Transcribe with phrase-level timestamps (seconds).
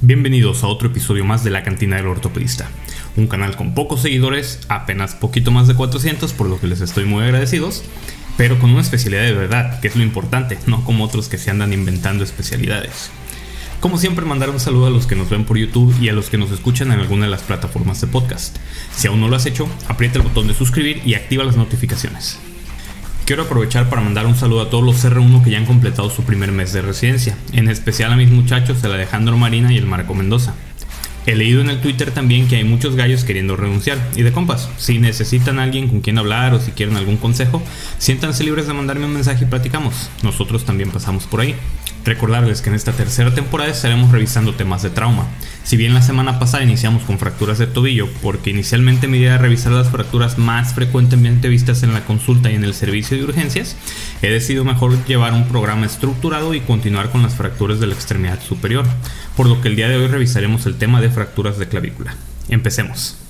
[0.00, 2.70] Bienvenidos a otro episodio más de La Cantina del Ortopedista,
[3.16, 7.04] un canal con pocos seguidores, apenas poquito más de 400, por lo que les estoy
[7.04, 7.82] muy agradecidos,
[8.36, 11.50] pero con una especialidad de verdad, que es lo importante, no como otros que se
[11.50, 13.10] andan inventando especialidades.
[13.80, 16.30] Como siempre, mandar un saludo a los que nos ven por YouTube y a los
[16.30, 18.56] que nos escuchan en alguna de las plataformas de podcast.
[18.94, 22.38] Si aún no lo has hecho, aprieta el botón de suscribir y activa las notificaciones.
[23.28, 26.22] Quiero aprovechar para mandar un saludo a todos los R1 que ya han completado su
[26.22, 30.14] primer mes de residencia, en especial a mis muchachos, el Alejandro Marina y el Marco
[30.14, 30.54] Mendoza.
[31.26, 33.98] He leído en el Twitter también que hay muchos gallos queriendo renunciar.
[34.16, 37.62] Y de compas, si necesitan a alguien con quien hablar o si quieren algún consejo,
[37.98, 40.08] siéntanse libres de mandarme un mensaje y platicamos.
[40.22, 41.54] Nosotros también pasamos por ahí.
[42.08, 45.26] Recordarles que en esta tercera temporada estaremos revisando temas de trauma.
[45.62, 49.42] Si bien la semana pasada iniciamos con fracturas de tobillo, porque inicialmente me idea era
[49.42, 53.76] revisar las fracturas más frecuentemente vistas en la consulta y en el servicio de urgencias,
[54.22, 58.40] he decidido mejor llevar un programa estructurado y continuar con las fracturas de la extremidad
[58.40, 58.86] superior,
[59.36, 62.16] por lo que el día de hoy revisaremos el tema de fracturas de clavícula.
[62.48, 63.27] Empecemos.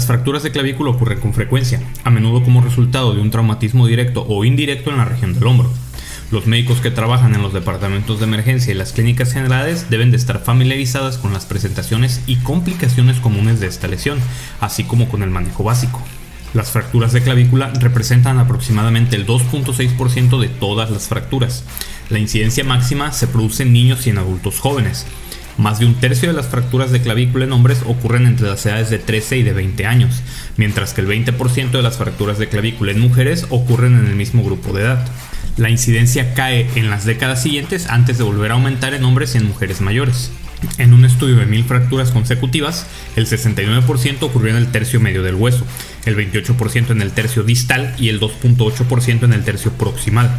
[0.00, 4.24] Las fracturas de clavícula ocurren con frecuencia, a menudo como resultado de un traumatismo directo
[4.26, 5.70] o indirecto en la región del hombro.
[6.30, 10.16] Los médicos que trabajan en los departamentos de emergencia y las clínicas generales deben de
[10.16, 14.18] estar familiarizadas con las presentaciones y complicaciones comunes de esta lesión,
[14.58, 16.02] así como con el manejo básico.
[16.54, 21.62] Las fracturas de clavícula representan aproximadamente el 2.6% de todas las fracturas.
[22.08, 25.04] La incidencia máxima se produce en niños y en adultos jóvenes,
[25.58, 28.90] más de un tercio de las fracturas de clavícula en hombres ocurren entre las edades
[28.90, 30.22] de 13 y de 20 años,
[30.56, 34.42] mientras que el 20% de las fracturas de clavícula en mujeres ocurren en el mismo
[34.42, 35.06] grupo de edad.
[35.56, 39.38] La incidencia cae en las décadas siguientes antes de volver a aumentar en hombres y
[39.38, 40.30] en mujeres mayores.
[40.78, 45.34] En un estudio de mil fracturas consecutivas, el 69% ocurrió en el tercio medio del
[45.34, 45.66] hueso,
[46.04, 50.30] el 28% en el tercio distal y el 2.8% en el tercio proximal.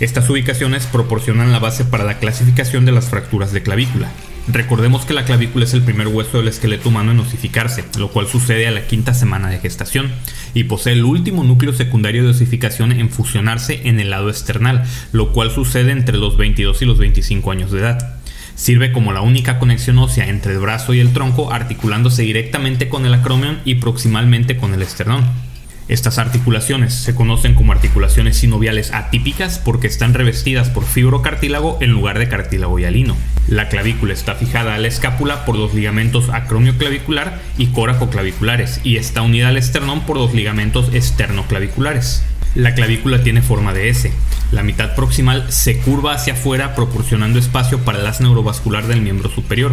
[0.00, 4.10] Estas ubicaciones proporcionan la base para la clasificación de las fracturas de clavícula.
[4.48, 8.26] Recordemos que la clavícula es el primer hueso del esqueleto humano en osificarse, lo cual
[8.26, 10.10] sucede a la quinta semana de gestación,
[10.52, 15.32] y posee el último núcleo secundario de osificación en fusionarse en el lado external, lo
[15.32, 18.16] cual sucede entre los 22 y los 25 años de edad.
[18.56, 23.06] Sirve como la única conexión ósea entre el brazo y el tronco, articulándose directamente con
[23.06, 25.51] el acromion y proximalmente con el esternón.
[25.88, 32.18] Estas articulaciones se conocen como articulaciones sinoviales atípicas porque están revestidas por fibrocartílago en lugar
[32.18, 33.16] de cartílago hialino.
[33.48, 39.22] La clavícula está fijada a la escápula por dos ligamentos acromioclavicular y córacoclaviculares y está
[39.22, 42.22] unida al esternón por dos ligamentos esternoclaviculares.
[42.54, 44.12] La clavícula tiene forma de S.
[44.50, 49.30] La mitad proximal se curva hacia afuera proporcionando espacio para el haz neurovascular del miembro
[49.30, 49.72] superior.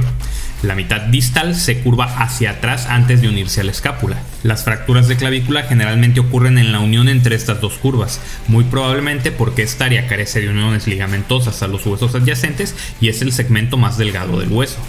[0.63, 4.22] La mitad distal se curva hacia atrás antes de unirse a la escápula.
[4.44, 9.34] Las fracturas de clavícula generalmente ocurren en la unión entre estas dos curvas, muy probablemente
[9.34, 13.75] porque esta área carece de uniones ligamentosas a los huesos adyacentes y es el segmento
[13.75, 14.79] más delgado del hueso.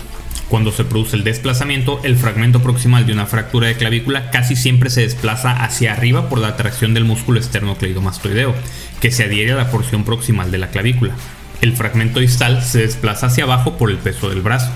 [0.50, 4.90] Cuando se produce el desplazamiento, el fragmento proximal de una fractura de clavícula casi siempre
[4.90, 8.52] se desplaza hacia arriba por la atracción del músculo esternocleidomastoideo,
[9.00, 11.14] que se adhiere a la porción proximal de la clavícula.
[11.60, 14.72] El fragmento distal se desplaza hacia abajo por el peso del brazo.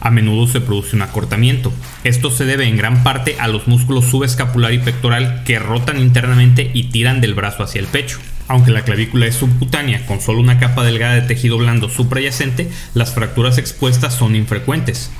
[0.00, 1.72] A menudo se produce un acortamiento.
[2.02, 6.72] Esto se debe en gran parte a los músculos subescapular y pectoral que rotan internamente
[6.74, 8.18] y tiran del brazo hacia el pecho.
[8.46, 13.14] Aunque la clavícula es subcutánea con solo una capa delgada de tejido blando suprayacente, las
[13.14, 15.10] fracturas expuestas son infrecuentes.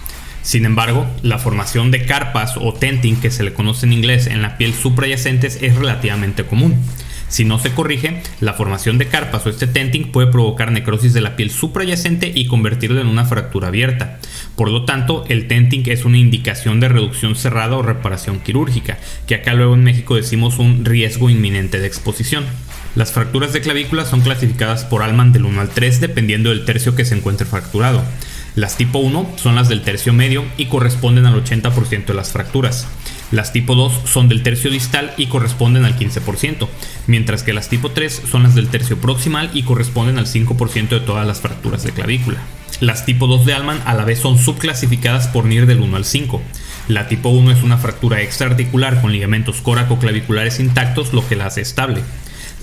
[0.42, 4.42] Sin embargo, la formación de carpas o tenting, que se le conoce en inglés en
[4.42, 6.76] la piel suprayacentes, es relativamente común.
[7.28, 11.22] Si no se corrige, la formación de carpas o este tenting puede provocar necrosis de
[11.22, 14.18] la piel suprayacente y convertirlo en una fractura abierta.
[14.54, 19.34] Por lo tanto, el tenting es una indicación de reducción cerrada o reparación quirúrgica, que
[19.34, 22.44] acá luego en México decimos un riesgo inminente de exposición.
[22.94, 26.94] Las fracturas de clavícula son clasificadas por Alman del 1 al 3 dependiendo del tercio
[26.94, 28.04] que se encuentre fracturado.
[28.54, 32.86] Las tipo 1 son las del tercio medio y corresponden al 80% de las fracturas.
[33.32, 36.68] Las tipo 2 son del tercio distal y corresponden al 15%,
[37.08, 41.00] mientras que las tipo 3 son las del tercio proximal y corresponden al 5% de
[41.00, 42.38] todas las fracturas de clavícula.
[42.78, 46.04] Las tipo 2 de Alman a la vez son subclasificadas por NIR del 1 al
[46.04, 46.40] 5.
[46.86, 51.60] La tipo 1 es una fractura extraarticular con ligamentos córacoclaviculares intactos, lo que la hace
[51.60, 52.02] estable.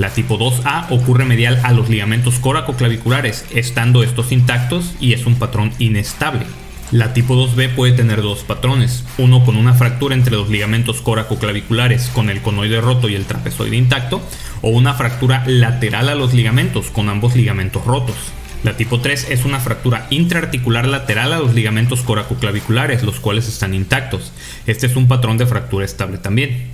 [0.02, 5.36] La tipo 2A ocurre medial a los ligamentos córacoclaviculares, estando estos intactos y es un
[5.36, 6.48] patrón inestable.
[6.90, 12.10] La tipo 2B puede tener dos patrones, uno con una fractura entre los ligamentos córacoclaviculares
[12.10, 14.24] con el conoide roto y el trapezoide intacto,
[14.64, 18.16] o una fractura lateral a los ligamentos con ambos ligamentos rotos.
[18.64, 23.76] La tipo 3 es una fractura intraarticular lateral a los ligamentos coracoclaviculares, los cuales están
[23.76, 24.32] intactos.
[24.66, 26.71] Este es un patrón de fractura estable también.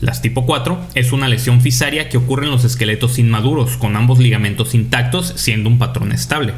[0.00, 4.18] Las tipo 4 es una lesión fisaria que ocurre en los esqueletos inmaduros, con ambos
[4.18, 6.54] ligamentos intactos, siendo un patrón estable.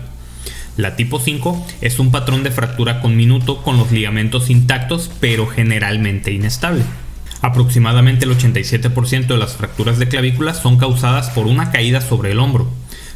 [0.76, 5.48] La tipo 5 es un patrón de fractura con minuto con los ligamentos intactos, pero
[5.48, 6.84] generalmente inestable.
[7.40, 12.38] Aproximadamente el 87% de las fracturas de clavícula son causadas por una caída sobre el
[12.38, 12.70] hombro.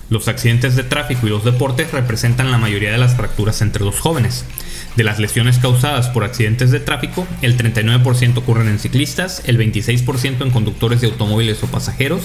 [0.09, 3.99] Los accidentes de tráfico y los deportes representan la mayoría de las fracturas entre los
[3.99, 4.45] jóvenes.
[4.95, 10.43] De las lesiones causadas por accidentes de tráfico, el 39% ocurren en ciclistas, el 26%
[10.43, 12.23] en conductores de automóviles o pasajeros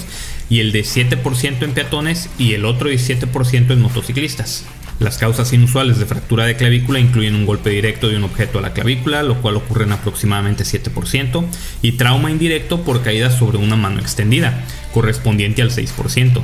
[0.48, 4.64] y el de 7% en peatones y el otro 17% en motociclistas.
[5.00, 8.62] Las causas inusuales de fractura de clavícula incluyen un golpe directo de un objeto a
[8.62, 11.44] la clavícula, lo cual ocurre en aproximadamente 7%,
[11.82, 14.64] y trauma indirecto por caída sobre una mano extendida,
[14.94, 16.40] correspondiente al 6%.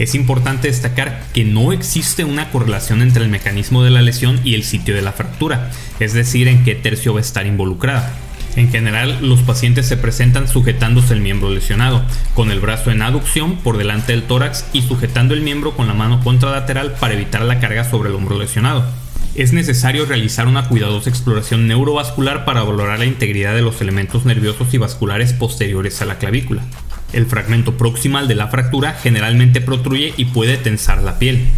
[0.00, 4.54] Es importante destacar que no existe una correlación entre el mecanismo de la lesión y
[4.54, 5.70] el sitio de la fractura,
[6.00, 8.10] es decir, en qué tercio va a estar involucrada.
[8.56, 12.02] En general, los pacientes se presentan sujetándose el miembro lesionado,
[12.34, 15.92] con el brazo en aducción por delante del tórax y sujetando el miembro con la
[15.92, 18.86] mano contralateral para evitar la carga sobre el hombro lesionado.
[19.34, 24.72] Es necesario realizar una cuidadosa exploración neurovascular para valorar la integridad de los elementos nerviosos
[24.72, 26.62] y vasculares posteriores a la clavícula.
[27.12, 31.48] El fragmento proximal de la fractura generalmente protruye y puede tensar la piel.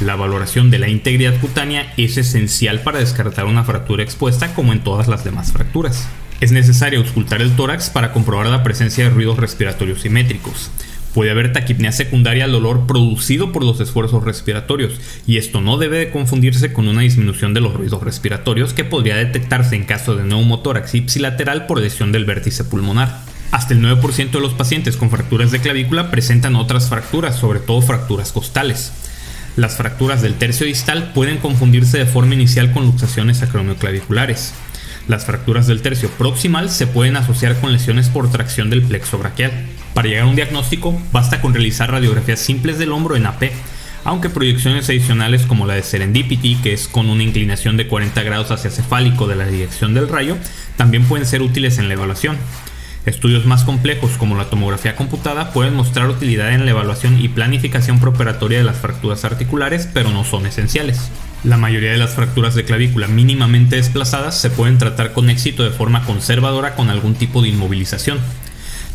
[0.00, 4.80] La valoración de la integridad cutánea es esencial para descartar una fractura expuesta como en
[4.80, 6.08] todas las demás fracturas.
[6.40, 10.70] Es necesario auscultar el tórax para comprobar la presencia de ruidos respiratorios simétricos.
[11.14, 15.98] Puede haber taquipnea secundaria al dolor producido por los esfuerzos respiratorios, y esto no debe
[15.98, 20.22] de confundirse con una disminución de los ruidos respiratorios que podría detectarse en caso de
[20.22, 23.22] neumotórax ipsilateral por lesión del vértice pulmonar.
[23.50, 27.80] Hasta el 9% de los pacientes con fracturas de clavícula presentan otras fracturas, sobre todo
[27.80, 28.92] fracturas costales.
[29.56, 34.52] Las fracturas del tercio distal pueden confundirse de forma inicial con luxaciones acromioclaviculares.
[35.08, 39.50] Las fracturas del tercio proximal se pueden asociar con lesiones por tracción del plexo braquial.
[39.94, 43.50] Para llegar a un diagnóstico, basta con realizar radiografías simples del hombro en AP,
[44.04, 48.50] aunque proyecciones adicionales como la de Serendipity, que es con una inclinación de 40 grados
[48.50, 50.36] hacia cefálico de la dirección del rayo,
[50.76, 52.36] también pueden ser útiles en la evaluación.
[53.06, 58.00] Estudios más complejos como la tomografía computada pueden mostrar utilidad en la evaluación y planificación
[58.00, 61.10] preoperatoria de las fracturas articulares, pero no son esenciales.
[61.44, 65.70] La mayoría de las fracturas de clavícula mínimamente desplazadas se pueden tratar con éxito de
[65.70, 68.18] forma conservadora con algún tipo de inmovilización.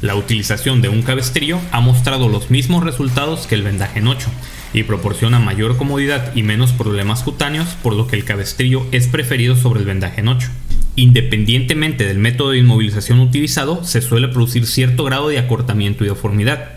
[0.02, 4.30] La utilización de un cabestrillo ha mostrado los mismos resultados que el vendaje en 8
[4.74, 9.56] y proporciona mayor comodidad y menos problemas cutáneos, por lo que el cabestrillo es preferido
[9.56, 10.50] sobre el vendaje en 8.
[10.96, 16.74] Independientemente del método de inmovilización utilizado, se suele producir cierto grado de acortamiento y deformidad.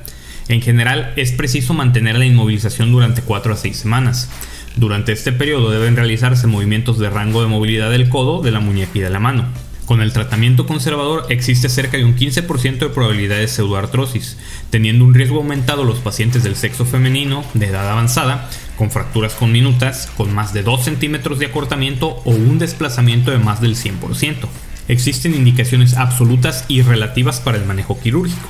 [0.49, 4.31] En general, es preciso mantener la inmovilización durante 4 a 6 semanas.
[4.77, 8.93] Durante este periodo deben realizarse movimientos de rango de movilidad del codo, de la muñeca
[8.95, 9.47] y de la mano.
[9.87, 14.37] Con el tratamiento conservador existe cerca de un 15% de probabilidad de pseudoartrosis,
[14.71, 19.53] teniendo un riesgo aumentado los pacientes del sexo femenino de edad avanzada, con fracturas con
[19.53, 24.49] minutas, con más de 2 centímetros de acortamiento o un desplazamiento de más del 100%.
[24.89, 28.49] Existen indicaciones absolutas y relativas para el manejo quirúrgico.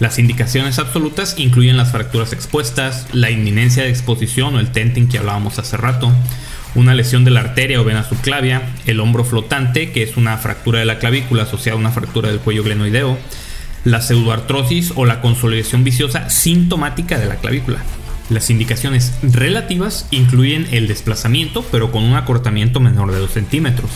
[0.00, 5.18] Las indicaciones absolutas incluyen las fracturas expuestas, la inminencia de exposición o el tenting que
[5.18, 6.12] hablábamos hace rato,
[6.76, 10.78] una lesión de la arteria o vena subclavia, el hombro flotante, que es una fractura
[10.78, 13.18] de la clavícula asociada a una fractura del cuello glenoideo,
[13.84, 17.82] la pseudoartrosis o la consolidación viciosa sintomática de la clavícula.
[18.30, 23.90] Las indicaciones relativas incluyen el desplazamiento, pero con un acortamiento menor de 2 centímetros,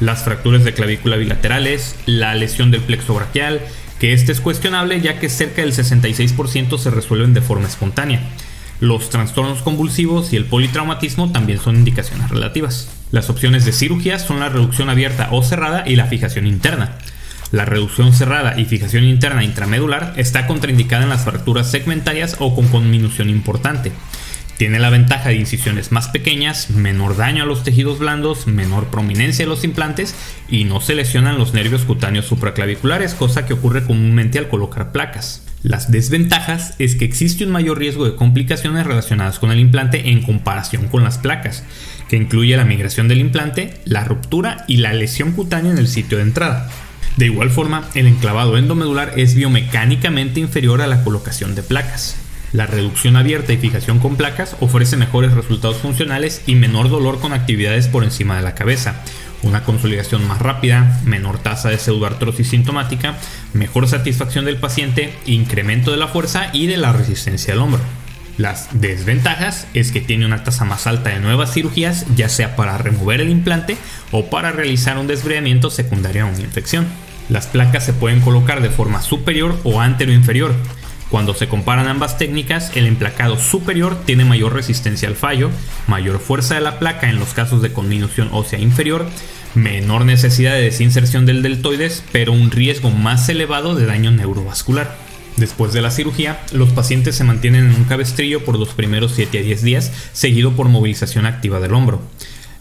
[0.00, 3.60] las fracturas de clavícula bilaterales, la lesión del plexo brachial,
[4.00, 8.20] que este es cuestionable ya que cerca del 66% se resuelven de forma espontánea
[8.80, 12.88] los trastornos convulsivos y el politraumatismo también son indicaciones relativas.
[13.10, 16.96] Las opciones de cirugía son la reducción abierta o cerrada y la fijación interna.
[17.50, 22.68] La reducción cerrada y fijación interna intramedular está contraindicada en las fracturas segmentarias o con
[22.68, 23.90] conminución importante.
[24.58, 29.44] Tiene la ventaja de incisiones más pequeñas, menor daño a los tejidos blandos, menor prominencia
[29.44, 30.14] de los implantes
[30.48, 35.44] y no se lesionan los nervios cutáneos supraclaviculares, cosa que ocurre comúnmente al colocar placas.
[35.62, 40.22] Las desventajas es que existe un mayor riesgo de complicaciones relacionadas con el implante en
[40.22, 41.64] comparación con las placas,
[42.08, 46.18] que incluye la migración del implante, la ruptura y la lesión cutánea en el sitio
[46.18, 46.68] de entrada.
[47.18, 52.14] De igual forma, el enclavado endomedular es biomecánicamente inferior a la colocación de placas.
[52.52, 57.32] La reducción abierta y fijación con placas ofrece mejores resultados funcionales y menor dolor con
[57.32, 59.02] actividades por encima de la cabeza,
[59.42, 63.18] una consolidación más rápida, menor tasa de pseudoartrosis sintomática,
[63.52, 67.80] mejor satisfacción del paciente, incremento de la fuerza y de la resistencia al hombro.
[68.36, 72.78] Las desventajas es que tiene una tasa más alta de nuevas cirugías, ya sea para
[72.78, 73.76] remover el implante
[74.12, 76.86] o para realizar un desbridamiento secundario a una infección.
[77.28, 80.54] Las placas se pueden colocar de forma superior o inferior.
[81.10, 85.50] Cuando se comparan ambas técnicas, el emplacado superior tiene mayor resistencia al fallo,
[85.86, 89.06] mayor fuerza de la placa en los casos de conminución ósea inferior,
[89.54, 94.96] menor necesidad de desinserción del deltoides, pero un riesgo más elevado de daño neurovascular.
[95.38, 99.38] Después de la cirugía, los pacientes se mantienen en un cabestrillo por los primeros 7
[99.38, 102.02] a 10 días, seguido por movilización activa del hombro.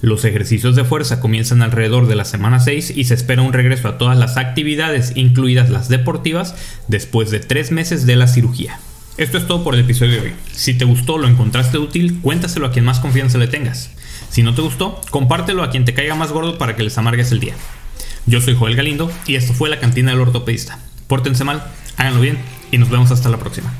[0.01, 3.87] Los ejercicios de fuerza comienzan alrededor de la semana 6 y se espera un regreso
[3.87, 6.55] a todas las actividades, incluidas las deportivas,
[6.87, 8.79] después de 3 meses de la cirugía.
[9.17, 10.33] Esto es todo por el episodio de hoy.
[10.51, 13.89] Si te gustó, lo encontraste útil, cuéntaselo a quien más confianza le tengas.
[14.29, 17.31] Si no te gustó, compártelo a quien te caiga más gordo para que les amargues
[17.31, 17.55] el día.
[18.27, 20.77] Yo soy Joel Galindo y esto fue la cantina del ortopedista.
[21.07, 21.63] Pórtense mal,
[21.95, 22.37] háganlo bien
[22.71, 23.73] y nos vemos hasta la próxima.